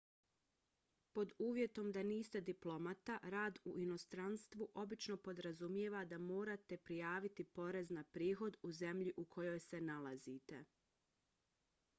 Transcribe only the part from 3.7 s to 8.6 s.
inostranstvu obično podrazumijeva da morate prijaviti porez na prihod